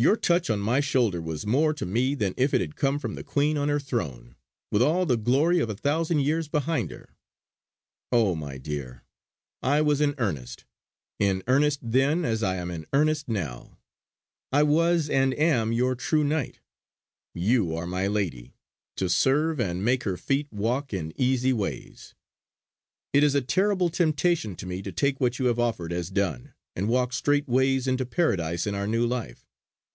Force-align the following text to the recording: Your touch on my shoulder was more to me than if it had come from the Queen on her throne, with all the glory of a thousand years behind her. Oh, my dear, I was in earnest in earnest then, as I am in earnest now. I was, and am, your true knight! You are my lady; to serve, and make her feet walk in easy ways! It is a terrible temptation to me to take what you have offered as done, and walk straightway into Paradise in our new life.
Your 0.00 0.16
touch 0.16 0.48
on 0.48 0.60
my 0.60 0.80
shoulder 0.80 1.20
was 1.20 1.44
more 1.46 1.74
to 1.74 1.84
me 1.84 2.14
than 2.14 2.32
if 2.38 2.54
it 2.54 2.62
had 2.62 2.74
come 2.74 2.98
from 2.98 3.16
the 3.16 3.22
Queen 3.22 3.58
on 3.58 3.68
her 3.68 3.78
throne, 3.78 4.34
with 4.70 4.80
all 4.80 5.04
the 5.04 5.18
glory 5.18 5.58
of 5.60 5.68
a 5.68 5.74
thousand 5.74 6.20
years 6.20 6.48
behind 6.48 6.90
her. 6.90 7.14
Oh, 8.10 8.34
my 8.34 8.56
dear, 8.56 9.02
I 9.62 9.82
was 9.82 10.00
in 10.00 10.14
earnest 10.16 10.64
in 11.18 11.42
earnest 11.46 11.80
then, 11.82 12.24
as 12.24 12.42
I 12.42 12.56
am 12.56 12.70
in 12.70 12.86
earnest 12.94 13.28
now. 13.28 13.76
I 14.50 14.62
was, 14.62 15.10
and 15.10 15.34
am, 15.38 15.70
your 15.70 15.94
true 15.94 16.24
knight! 16.24 16.60
You 17.34 17.76
are 17.76 17.86
my 17.86 18.06
lady; 18.06 18.54
to 18.96 19.06
serve, 19.10 19.60
and 19.60 19.84
make 19.84 20.04
her 20.04 20.16
feet 20.16 20.50
walk 20.50 20.94
in 20.94 21.12
easy 21.20 21.52
ways! 21.52 22.14
It 23.12 23.22
is 23.22 23.34
a 23.34 23.42
terrible 23.42 23.90
temptation 23.90 24.56
to 24.56 24.66
me 24.66 24.80
to 24.80 24.92
take 24.92 25.20
what 25.20 25.38
you 25.38 25.44
have 25.44 25.58
offered 25.58 25.92
as 25.92 26.08
done, 26.08 26.54
and 26.74 26.88
walk 26.88 27.12
straightway 27.12 27.74
into 27.86 28.06
Paradise 28.06 28.66
in 28.66 28.74
our 28.74 28.86
new 28.86 29.04
life. 29.06 29.44